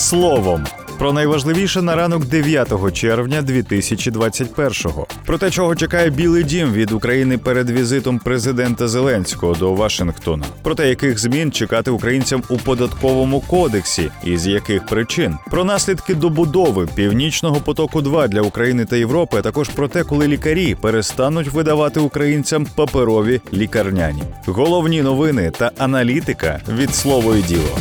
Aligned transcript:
словом. 0.00 0.64
Про 0.98 1.12
найважливіше 1.12 1.82
на 1.82 1.96
ранок 1.96 2.24
9 2.24 2.92
червня 2.92 3.42
2021-го. 3.42 5.06
Про 5.26 5.38
те, 5.38 5.50
чого 5.50 5.74
чекає 5.74 6.10
Білий 6.10 6.44
Дім 6.44 6.72
від 6.72 6.92
України 6.92 7.38
перед 7.38 7.70
візитом 7.70 8.18
президента 8.18 8.88
Зеленського 8.88 9.54
до 9.54 9.74
Вашингтона. 9.74 10.46
Про 10.62 10.74
те, 10.74 10.88
яких 10.88 11.18
змін 11.18 11.52
чекати 11.52 11.90
українцям 11.90 12.42
у 12.48 12.56
податковому 12.56 13.40
кодексі 13.40 14.10
і 14.24 14.36
з 14.36 14.46
яких 14.46 14.86
причин. 14.86 15.36
Про 15.50 15.64
наслідки 15.64 16.14
добудови 16.14 16.88
північного 16.94 17.56
потоку 17.56 18.02
2 18.02 18.28
для 18.28 18.40
України 18.40 18.84
та 18.84 18.96
Європи. 18.96 19.36
а 19.38 19.42
Також 19.42 19.68
про 19.68 19.88
те, 19.88 20.04
коли 20.04 20.28
лікарі 20.28 20.74
перестануть 20.74 21.48
видавати 21.48 22.00
українцям 22.00 22.66
паперові 22.74 23.40
лікарняні. 23.52 24.22
Головні 24.46 25.02
новини 25.02 25.52
та 25.58 25.70
аналітика 25.78 26.60
від 26.68 26.94
слово 26.94 27.36
і 27.36 27.42
діло. 27.42 27.78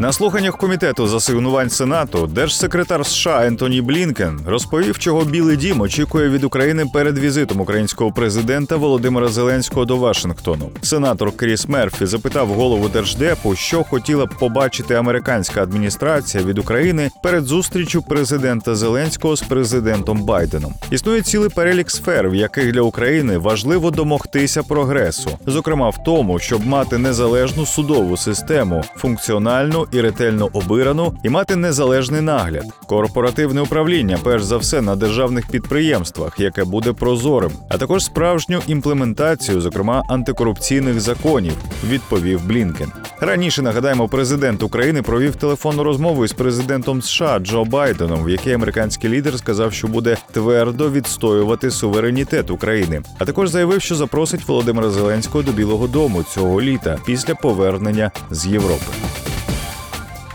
На 0.00 0.12
слуханнях 0.12 0.56
комітету 0.56 1.06
з 1.06 1.14
асигнувань 1.14 1.70
Сенату 1.70 2.26
держсекретар 2.26 3.06
США 3.06 3.46
Ентоні 3.46 3.80
Блінкен 3.80 4.40
розповів, 4.46 4.98
чого 4.98 5.24
Білий 5.24 5.56
Дім 5.56 5.80
очікує 5.80 6.28
від 6.28 6.44
України 6.44 6.86
перед 6.94 7.18
візитом 7.18 7.60
українського 7.60 8.12
президента 8.12 8.76
Володимира 8.76 9.28
Зеленського 9.28 9.84
до 9.84 9.96
Вашингтону. 9.96 10.70
Сенатор 10.82 11.36
Кріс 11.36 11.68
Мерфі 11.68 12.06
запитав 12.06 12.48
голову 12.48 12.88
держдепу, 12.88 13.54
що 13.54 13.84
хотіла 13.84 14.26
б 14.26 14.34
побачити 14.38 14.94
американська 14.94 15.62
адміністрація 15.62 16.44
від 16.44 16.58
України 16.58 17.10
перед 17.22 17.44
зустрічю 17.44 18.02
президента 18.02 18.74
Зеленського 18.74 19.36
з 19.36 19.42
президентом 19.42 20.22
Байденом. 20.22 20.74
Існує 20.90 21.22
цілий 21.22 21.50
перелік 21.50 21.90
сфер, 21.90 22.28
в 22.30 22.34
яких 22.34 22.72
для 22.72 22.80
України 22.80 23.38
важливо 23.38 23.90
домогтися 23.90 24.62
прогресу, 24.62 25.38
зокрема 25.46 25.88
в 25.88 26.04
тому, 26.04 26.38
щоб 26.38 26.66
мати 26.66 26.98
незалежну 26.98 27.66
судову 27.66 28.16
систему, 28.16 28.84
функціональну 28.96 29.87
і 29.92 30.00
ретельно 30.00 30.48
обирану, 30.52 31.14
і 31.24 31.28
мати 31.28 31.56
незалежний 31.56 32.20
нагляд, 32.20 32.64
корпоративне 32.86 33.60
управління, 33.60 34.18
перш 34.22 34.42
за 34.42 34.56
все 34.56 34.82
на 34.82 34.96
державних 34.96 35.48
підприємствах, 35.48 36.40
яке 36.40 36.64
буде 36.64 36.92
прозорим, 36.92 37.50
а 37.68 37.78
також 37.78 38.04
справжню 38.04 38.60
імплементацію, 38.66 39.60
зокрема 39.60 40.02
антикорупційних 40.08 41.00
законів, 41.00 41.52
відповів 41.88 42.46
Блінкен. 42.46 42.92
Раніше 43.20 43.62
нагадаємо, 43.62 44.08
президент 44.08 44.62
України 44.62 45.02
провів 45.02 45.36
телефонну 45.36 45.82
розмову 45.82 46.24
із 46.24 46.32
президентом 46.32 47.02
США 47.02 47.38
Джо 47.38 47.64
Байденом, 47.64 48.24
в 48.24 48.30
якій 48.30 48.52
американський 48.52 49.10
лідер 49.10 49.38
сказав, 49.38 49.72
що 49.72 49.88
буде 49.88 50.16
твердо 50.32 50.90
відстоювати 50.90 51.70
суверенітет 51.70 52.50
України, 52.50 53.02
а 53.18 53.24
також 53.24 53.50
заявив, 53.50 53.82
що 53.82 53.94
запросить 53.94 54.48
Володимира 54.48 54.90
Зеленського 54.90 55.44
до 55.44 55.52
Білого 55.52 55.86
Дому 55.86 56.22
цього 56.22 56.62
літа 56.62 56.98
після 57.06 57.34
повернення 57.34 58.10
з 58.30 58.46
Європи. 58.46 58.92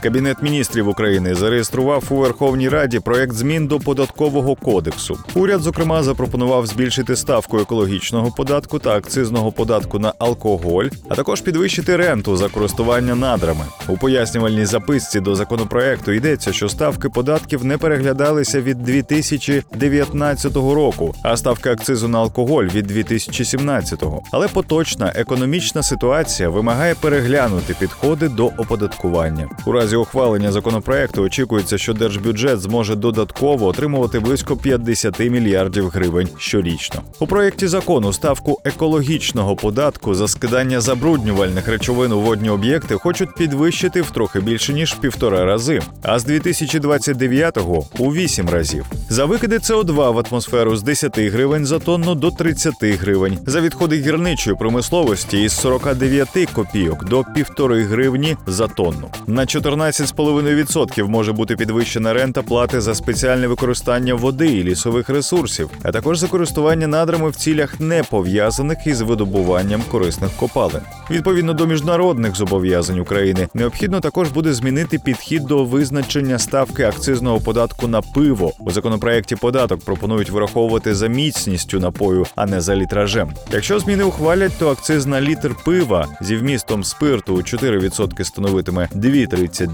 Кабінет 0.04 0.44
міністрів 0.44 0.88
України 0.88 1.36
зареєстрував 1.36 2.04
у 2.10 2.16
Верховній 2.16 2.70
Раді 2.70 3.00
проект 3.00 3.34
змін 3.34 3.68
до 3.68 3.80
податкового 3.80 4.56
кодексу. 4.56 5.18
Уряд, 5.36 5.62
зокрема, 5.62 6.04
запропонував 6.04 6.68
збільшити 6.68 7.16
ставку 7.16 7.60
екологічного 7.60 8.32
податку 8.32 8.80
та 8.80 8.96
акцизного 8.96 9.52
податку 9.52 10.00
на 10.00 10.14
алкоголь, 10.20 10.86
а 11.10 11.16
також 11.16 11.42
підвищити 11.42 11.96
ренту 11.96 12.38
за 12.38 12.50
користування 12.50 13.16
надрами. 13.16 13.66
У 13.88 13.98
пояснювальній 13.98 14.66
записці 14.66 15.20
до 15.20 15.36
законопроекту 15.36 16.12
йдеться, 16.12 16.54
що 16.54 16.70
ставки 16.70 17.10
податків 17.10 17.66
не 17.66 17.78
переглядалися 17.78 18.62
від 18.62 18.84
2019 18.84 20.56
року, 20.56 21.16
а 21.24 21.38
ставка 21.38 21.72
акцизу 21.72 22.08
на 22.08 22.20
алкоголь 22.20 22.66
від 22.66 22.92
2017-го. 22.92 24.22
Але 24.32 24.48
поточна 24.48 25.14
економічна 25.16 25.84
ситуація 25.84 26.50
вимагає 26.50 26.96
переглянути 26.96 27.76
підходи 27.80 28.30
до 28.30 28.46
оподаткування. 28.46 29.50
У 29.66 29.72
разі 29.72 29.93
ухвалення 29.96 30.52
законопроекту 30.52 31.22
очікується, 31.22 31.78
що 31.78 31.94
держбюджет 31.94 32.62
зможе 32.62 32.96
додатково 32.96 33.66
отримувати 33.66 34.20
близько 34.20 34.58
50 34.58 35.20
мільярдів 35.20 35.90
гривень 35.90 36.30
щорічно. 36.38 37.02
У 37.20 37.28
проєкті 37.28 37.68
закону 37.68 38.14
ставку 38.14 38.62
екологічного 38.64 39.56
податку 39.56 40.16
за 40.16 40.28
скидання 40.28 40.82
забруднювальних 40.82 41.68
речовин 41.68 42.12
у 42.12 42.22
водні 42.22 42.50
об'єкти 42.50 42.96
хочуть 42.96 43.36
підвищити 43.36 44.02
в 44.02 44.12
трохи 44.12 44.40
більше 44.40 44.74
ніж 44.74 44.94
півтора 44.94 45.46
рази, 45.46 45.82
а 46.02 46.20
з 46.20 46.28
2029-го– 46.28 47.86
у 48.00 48.14
8 48.14 48.50
разів. 48.50 48.86
За 49.10 49.26
викиди 49.26 49.58
СО2 49.58 50.14
в 50.14 50.26
атмосферу 50.30 50.76
з 50.76 50.84
10 50.84 51.20
гривень 51.20 51.66
за 51.66 51.80
тонну 51.80 52.16
до 52.16 52.32
30 52.32 52.74
гривень, 52.84 53.40
за 53.46 53.62
відходи 53.62 54.02
гірничої 54.02 54.56
промисловості 54.56 55.44
із 55.44 55.54
49 55.54 56.30
копійок 56.54 57.06
до 57.06 57.22
1,5 57.22 57.88
гривні 57.88 58.38
за 58.48 58.68
тонну. 58.68 59.10
На 59.28 59.46
14,5% 59.92 61.08
може 61.08 61.34
бути 61.34 61.56
підвищена 61.56 62.14
рента 62.14 62.42
плати 62.42 62.82
за 62.82 62.96
спеціальне 62.96 63.48
використання 63.48 64.14
води 64.14 64.48
і 64.48 64.64
лісових 64.64 65.10
ресурсів, 65.10 65.70
а 65.84 65.92
також 65.92 66.18
за 66.18 66.28
користування 66.28 66.88
надрами 66.88 67.30
в 67.30 67.36
цілях 67.36 67.80
не 67.80 68.04
пов'язаних 68.04 68.88
із 68.88 69.02
видобуванням 69.02 69.82
корисних 69.92 70.32
копалин. 70.32 70.82
Відповідно 71.12 71.54
до 71.54 71.66
міжнародних 71.66 72.36
зобов'язань 72.36 73.00
України, 73.00 73.48
необхідно 73.54 74.00
також 74.00 74.30
буде 74.30 74.54
змінити 74.54 75.00
підхід 75.00 75.44
до 75.46 75.64
визначення 75.64 76.40
ставки 76.40 76.84
акцизного 76.84 77.40
податку 77.40 77.88
на 77.88 78.02
пиво. 78.02 78.52
У 78.60 78.72
законопроекті 78.72 79.36
податок 79.36 79.80
пропонують 79.80 80.30
враховувати 80.30 80.96
за 80.96 81.08
міцністю 81.08 81.80
напою, 81.80 82.26
а 82.36 82.46
не 82.46 82.62
за 82.62 82.76
літражем. 82.76 83.34
Якщо 83.52 83.80
зміни 83.80 84.04
ухвалять, 84.04 84.52
то 84.60 84.70
акциз 84.70 85.06
на 85.06 85.22
літр 85.22 85.56
пива 85.66 86.08
зі 86.22 86.38
вмістом 86.38 86.84
спирту 86.84 87.36
4% 87.36 88.24
становитиме 88.24 88.90
2,39, 88.96 89.73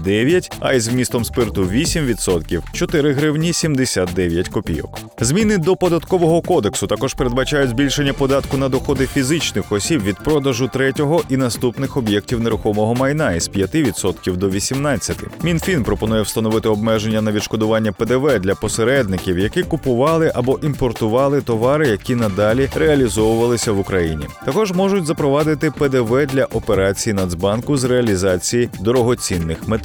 а 0.60 0.72
із 0.72 0.88
вмістом 0.88 1.24
спирту 1.24 1.64
8% 1.64 2.62
4 2.72 3.12
гривні 3.12 3.52
79 3.52 4.48
копійок. 4.48 4.98
Зміни 5.20 5.58
до 5.58 5.76
податкового 5.76 6.42
кодексу 6.42 6.86
також 6.86 7.14
передбачають 7.14 7.70
збільшення 7.70 8.12
податку 8.12 8.56
на 8.56 8.68
доходи 8.68 9.06
фізичних 9.06 9.72
осіб 9.72 10.02
від 10.02 10.16
продажу 10.16 10.70
третього 10.72 11.22
і 11.28 11.36
наступних 11.36 11.96
об'єктів 11.96 12.40
нерухомого 12.40 12.94
майна 12.94 13.32
із 13.32 13.50
5% 13.50 14.36
до 14.36 14.48
18%. 14.48 15.26
Мінфін 15.42 15.82
пропонує 15.82 16.22
встановити 16.22 16.68
обмеження 16.68 17.22
на 17.22 17.32
відшкодування 17.32 17.92
ПДВ 17.92 18.38
для 18.38 18.54
посередників, 18.54 19.38
які 19.38 19.62
купували 19.62 20.32
або 20.34 20.58
імпортували 20.62 21.40
товари, 21.40 21.88
які 21.88 22.14
надалі 22.14 22.68
реалізовувалися 22.74 23.72
в 23.72 23.78
Україні. 23.78 24.24
Також 24.44 24.72
можуть 24.72 25.06
запровадити 25.06 25.70
ПДВ 25.70 26.26
для 26.26 26.44
операцій 26.44 27.12
Нацбанку 27.12 27.76
з 27.76 27.84
реалізації 27.84 28.68
дорогоцінних 28.80 29.68
металів. 29.68 29.79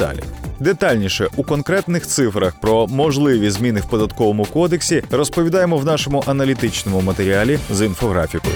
Детальніше 0.59 1.27
у 1.35 1.43
конкретних 1.43 2.07
цифрах 2.07 2.59
про 2.59 2.87
можливі 2.87 3.49
зміни 3.49 3.79
в 3.79 3.89
податковому 3.89 4.45
кодексі 4.45 5.03
розповідаємо 5.11 5.77
в 5.77 5.85
нашому 5.85 6.23
аналітичному 6.27 7.01
матеріалі 7.01 7.59
з 7.71 7.85
інфографікою. 7.85 8.55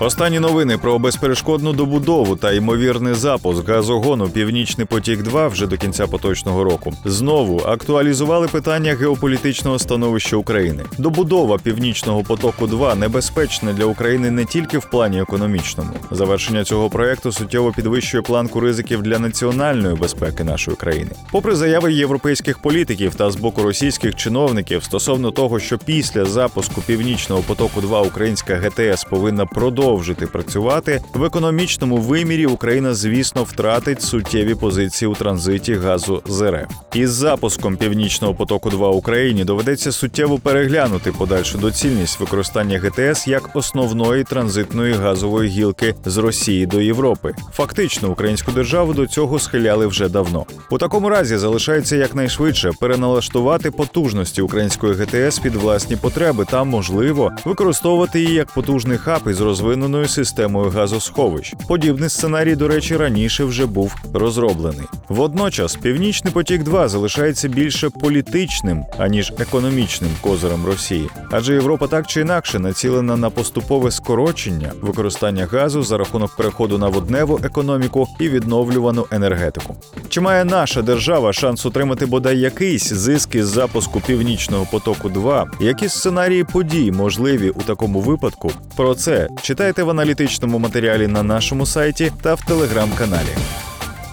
Останні 0.00 0.40
новини 0.40 0.78
про 0.78 0.98
безперешкодну 0.98 1.72
добудову 1.72 2.36
та 2.36 2.52
ймовірний 2.52 3.14
запуск 3.14 3.68
газогону 3.68 4.28
Північний 4.28 4.86
потік 4.86 5.22
2 5.22 5.48
вже 5.48 5.66
до 5.66 5.76
кінця 5.76 6.06
поточного 6.06 6.64
року 6.64 6.92
знову 7.04 7.60
актуалізували 7.66 8.48
питання 8.48 8.94
геополітичного 8.94 9.78
становища 9.78 10.36
України. 10.36 10.84
Добудова 10.98 11.58
північного 11.58 12.22
потоку 12.22 12.66
2 12.66 12.94
небезпечна 12.94 13.72
для 13.72 13.84
України 13.84 14.30
не 14.30 14.44
тільки 14.44 14.78
в 14.78 14.84
плані 14.90 15.20
економічному. 15.20 15.90
Завершення 16.10 16.64
цього 16.64 16.90
проекту 16.90 17.32
суттєво 17.32 17.72
підвищує 17.72 18.22
планку 18.22 18.60
ризиків 18.60 19.02
для 19.02 19.18
національної 19.18 19.96
безпеки 19.96 20.44
нашої 20.44 20.76
країни. 20.76 21.10
Попри 21.32 21.54
заяви 21.54 21.92
європейських 21.92 22.58
політиків 22.58 23.14
та 23.14 23.30
з 23.30 23.36
боку 23.36 23.62
російських 23.62 24.14
чиновників 24.14 24.84
стосовно 24.84 25.30
того, 25.30 25.60
що 25.60 25.78
після 25.78 26.24
запуску 26.24 26.82
північного 26.86 27.42
потоку 27.42 27.80
2 27.80 28.00
українська 28.00 28.56
ГТС 28.56 29.04
повинна 29.04 29.46
продовжувати 29.46 29.85
продовжити 29.86 30.26
працювати 30.26 31.00
в 31.14 31.24
економічному 31.24 31.96
вимірі. 31.96 32.46
Україна, 32.46 32.94
звісно, 32.94 33.44
втратить 33.44 34.02
суттєві 34.02 34.54
позиції 34.54 35.08
у 35.08 35.14
транзиті 35.14 35.74
газу 35.74 36.22
з 36.26 36.50
РФ. 36.50 36.70
Із 36.94 37.10
запуском 37.10 37.76
північного 37.76 38.34
потоку 38.34 38.70
2 38.70 38.90
Україні 38.90 39.44
доведеться 39.44 39.92
суттєво 39.92 40.38
переглянути 40.38 41.12
подальшу 41.12 41.58
доцільність 41.58 42.20
використання 42.20 42.78
ГТС 42.78 43.28
як 43.28 43.56
основної 43.56 44.24
транзитної 44.24 44.92
газової 44.92 45.50
гілки 45.50 45.94
з 46.04 46.16
Росії 46.16 46.66
до 46.66 46.80
Європи. 46.80 47.34
Фактично, 47.52 48.10
українську 48.10 48.52
державу 48.52 48.94
до 48.94 49.06
цього 49.06 49.38
схиляли 49.38 49.86
вже 49.86 50.08
давно. 50.08 50.44
У 50.70 50.78
такому 50.78 51.08
разі 51.08 51.36
залишається 51.36 51.96
якнайшвидше 51.96 52.70
переналаштувати 52.80 53.70
потужності 53.70 54.42
української 54.42 54.94
ГТС 54.94 55.38
під 55.38 55.54
власні 55.54 55.96
потреби 55.96 56.44
та, 56.50 56.64
можливо, 56.64 57.32
використовувати 57.44 58.20
її 58.20 58.34
як 58.34 58.54
потужний 58.54 58.98
хаб 58.98 59.20
із 59.30 59.40
розвиненою 59.76 60.08
системою 60.08 60.70
газосховищ. 60.70 61.54
Подібний 61.68 62.08
сценарій, 62.08 62.56
до 62.56 62.68
речі, 62.68 62.96
раніше 62.96 63.44
вже 63.44 63.66
був 63.66 63.94
розроблений. 64.12 64.86
Водночас, 65.08 65.76
Північний 65.76 66.32
потік 66.32 66.62
2 66.62 66.88
залишається 66.88 67.48
більше 67.48 67.90
політичним 67.90 68.84
аніж 68.98 69.32
економічним 69.38 70.10
козирем 70.20 70.66
Росії, 70.66 71.08
адже 71.30 71.54
Європа 71.54 71.86
так 71.86 72.06
чи 72.06 72.20
інакше 72.20 72.58
націлена 72.58 73.16
на 73.16 73.30
поступове 73.30 73.90
скорочення 73.90 74.72
використання 74.80 75.46
газу 75.46 75.82
за 75.82 75.98
рахунок 75.98 76.36
переходу 76.36 76.78
на 76.78 76.88
водневу 76.88 77.40
економіку 77.44 78.08
і 78.20 78.28
відновлювану 78.28 79.06
енергетику. 79.10 79.76
Чи 80.08 80.20
має 80.20 80.44
наша 80.44 80.82
держава 80.82 81.32
шанс 81.32 81.66
отримати 81.66 82.06
бодай 82.06 82.38
якийсь 82.38 82.92
зиск 82.92 83.34
із 83.34 83.46
запуску 83.46 84.00
північного 84.00 84.66
потоку? 84.70 85.08
2 85.08 85.46
які 85.60 85.88
сценарії 85.88 86.44
подій 86.44 86.92
можливі 86.92 87.50
у 87.50 87.62
такому 87.62 88.00
випадку? 88.00 88.50
Про 88.76 88.94
це 88.94 89.28
читайте 89.42 89.65
в 89.72 89.90
аналітичному 89.90 90.58
матеріалі 90.58 91.06
на 91.06 91.22
нашому 91.22 91.66
сайті 91.66 92.12
та 92.22 92.34
в 92.34 92.40
телеграм-каналі. 92.40 93.28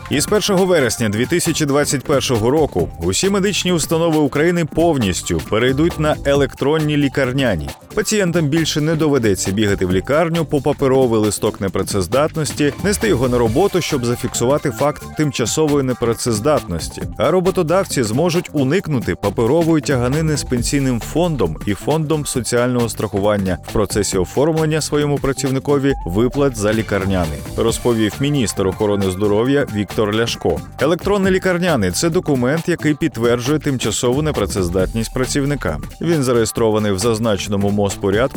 Із 0.10 0.28
1 0.32 0.66
вересня 0.66 1.10
2021 1.10 2.38
року 2.44 2.90
усі 3.00 3.30
медичні 3.30 3.72
установи 3.72 4.18
України 4.18 4.66
повністю 4.66 5.42
перейдуть 5.50 6.00
на 6.00 6.16
електронні 6.26 6.98
лікарняні. 6.98 7.70
Пацієнтам 7.96 8.48
більше 8.48 8.82
не 8.82 8.96
доведеться 8.96 9.52
бігати 9.52 9.86
в 9.86 9.92
лікарню 9.92 10.46
по 10.46 10.62
паперовий 10.62 11.20
листок 11.20 11.62
непрацездатності, 11.62 12.74
нести 12.84 13.08
його 13.08 13.30
на 13.30 13.38
роботу, 13.38 13.82
щоб 13.82 14.06
зафіксувати 14.06 14.72
факт 14.72 15.04
тимчасової 15.18 15.84
непрацездатності. 15.84 17.02
А 17.18 17.32
роботодавці 17.32 18.04
зможуть 18.04 18.50
уникнути 18.54 19.16
паперової 19.16 19.82
тяганини 19.82 20.38
з 20.38 20.44
пенсійним 20.44 21.00
фондом 21.00 21.58
і 21.66 21.74
фондом 21.74 22.26
соціального 22.26 22.90
страхування 22.90 23.58
в 23.68 23.72
процесі 23.72 24.18
оформлення 24.18 24.82
своєму 24.82 25.18
працівникові 25.18 25.94
виплат 26.06 26.58
за 26.58 26.74
лікарняний, 26.74 27.40
розповів 27.58 28.14
міністр 28.20 28.68
охорони 28.68 29.12
здоров'я 29.12 29.68
Віктор 29.76 30.16
Ляшко. 30.16 30.60
Електронний 30.80 31.32
лікарняний 31.32 31.92
це 31.92 32.10
документ, 32.10 32.70
який 32.70 32.94
підтверджує 32.94 33.60
тимчасову 33.60 34.22
непрацездатність 34.22 35.14
працівника. 35.14 35.80
Він 36.02 36.24
зареєстрований 36.24 36.92
в 36.92 37.00
зазначеному 37.00 37.70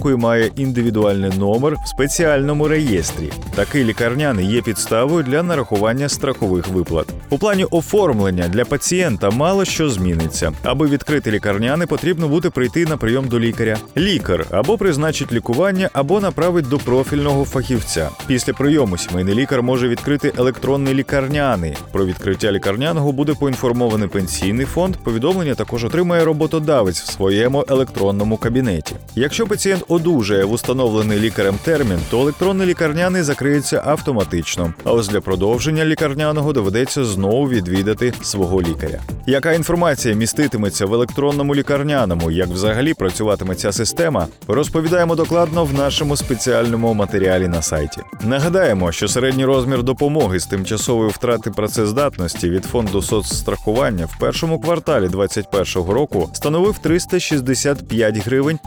І 0.05 0.09
має 0.09 0.51
індивідуальний 0.57 1.31
номер 1.39 1.77
в 1.85 1.89
спеціальному 1.89 2.69
реєстрі. 2.69 3.33
Такий 3.55 3.85
лікарняний 3.85 4.47
є 4.47 4.63
підставою 4.63 5.23
для 5.23 5.43
нарахування 5.43 6.09
страхових 6.09 6.69
виплат. 6.69 7.07
У 7.31 7.39
плані 7.39 7.65
оформлення 7.65 8.49
для 8.49 8.65
пацієнта 8.65 9.31
мало 9.31 9.65
що 9.65 9.91
зміниться. 9.91 10.53
Аби 10.63 10.87
відкрити 10.87 11.31
лікарняний, 11.31 11.87
потрібно 11.87 12.29
буде 12.29 12.51
прийти 12.51 12.87
на 12.87 12.97
прийом 12.97 13.29
до 13.29 13.41
лікаря. 13.41 13.77
Лікар 13.97 14.47
або 14.51 14.79
призначить 14.79 15.33
лікування, 15.33 15.91
або 15.93 16.21
направить 16.21 16.69
до 16.69 16.79
профільного 16.79 17.45
фахівця. 17.45 18.11
Після 18.27 18.53
прийому 18.53 18.99
сімейний 18.99 19.35
лікар 19.35 19.63
може 19.63 19.89
відкрити 19.89 20.33
електронний 20.39 20.95
лікарняний. 20.95 21.77
Про 21.93 22.07
відкриття 22.07 22.53
лікарняного 22.53 23.13
буде 23.13 23.35
поінформований 23.35 24.09
пенсійний 24.09 24.67
фонд. 24.67 24.97
Повідомлення 24.97 25.55
також 25.55 25.85
отримає 25.85 26.25
роботодавець 26.25 27.01
в 27.01 27.13
своєму 27.13 27.65
електронному 27.69 28.37
кабінеті. 28.37 28.95
Якщо 29.15 29.36
пацієнт 29.45 29.85
одужає 29.89 30.45
в 30.45 30.53
установлений 30.53 31.21
лікарем 31.21 31.59
термін, 31.65 31.99
то 32.11 32.21
електронний 32.21 32.67
лікарняний 32.67 33.23
закриється 33.23 33.83
автоматично. 33.87 34.75
А 34.85 34.93
ось 34.93 35.09
для 35.09 35.21
продовження 35.21 35.85
лікарняного 35.85 36.53
доведеться 36.53 37.05
знову 37.05 37.49
відвідати 37.49 38.13
свого 38.23 38.63
лікаря. 38.63 39.01
Яка 39.27 39.53
інформація 39.53 40.15
міститиметься 40.15 40.87
в 40.87 40.95
електронному 40.95 41.55
лікарняному? 41.55 42.31
Як 42.31 42.49
взагалі 42.49 42.95
працюватиме 42.95 43.55
ця 43.55 43.73
система? 43.73 44.27
Розповідаємо 44.49 45.15
докладно 45.15 45.65
в 45.65 45.75
нашому 45.75 46.17
спеціальному 46.17 46.95
матеріалі 46.95 47.49
на 47.49 47.63
сайті. 47.63 48.01
Нагадаємо, 48.25 48.93
що 48.93 49.09
середній 49.09 49.45
розмір 49.45 49.83
допомоги 49.83 50.41
з 50.41 50.47
тимчасової 50.47 51.11
втрати 51.11 51.51
працездатності 51.51 52.51
від 52.51 52.65
фонду 52.65 53.03
соцстрахування 53.03 54.07
в 54.07 54.19
першому 54.19 54.61
кварталі 54.61 55.09
2021 55.09 55.91
року 55.95 56.31
становив 56.33 56.79
365 56.79 58.17
гривень 58.17 58.59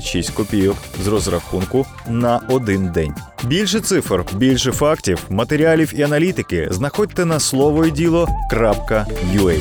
26 0.00 0.30
копійок 0.30 0.76
з 1.04 1.06
розрахунку 1.06 1.86
на 2.08 2.40
один 2.48 2.92
день. 2.92 3.14
Більше 3.44 3.80
цифр, 3.80 4.24
більше 4.32 4.72
фактів, 4.72 5.24
матеріалів 5.30 5.92
і 5.96 6.02
аналітики 6.02 6.68
знаходьте 6.70 7.24
на 7.24 7.40
слово 7.40 7.84
і. 9.32 9.60